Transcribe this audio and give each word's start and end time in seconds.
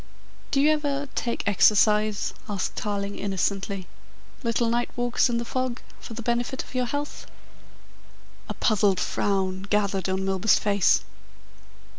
"Do 0.49 0.59
you 0.59 0.71
ever 0.71 1.09
take 1.13 1.47
exercise?" 1.47 2.33
asked 2.49 2.75
Tarling 2.75 3.19
innocently. 3.19 3.85
"Little 4.41 4.67
night 4.67 4.89
walks 4.95 5.29
in 5.29 5.37
the 5.37 5.45
fog 5.45 5.79
for 5.99 6.15
the 6.15 6.23
benefit 6.23 6.63
of 6.63 6.73
your 6.73 6.87
health?" 6.87 7.27
A 8.49 8.55
puzzled 8.55 8.99
frown 8.99 9.61
gathered 9.69 10.09
on 10.09 10.25
Milburgh's 10.25 10.57
face. 10.57 11.03